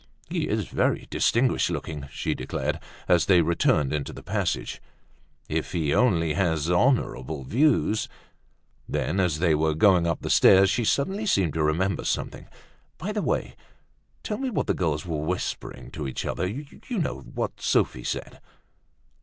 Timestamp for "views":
7.43-8.09